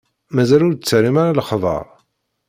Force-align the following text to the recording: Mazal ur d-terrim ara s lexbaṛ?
Mazal 0.35 0.65
ur 0.67 0.73
d-terrim 0.73 1.17
ara 1.21 1.33
s 1.33 1.37
lexbaṛ? 1.37 1.85